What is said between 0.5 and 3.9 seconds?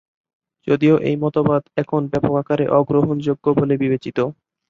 যদিও এই মতবাদ এখন ব্যাপক আকারে অগ্রহণযোগ্য বলে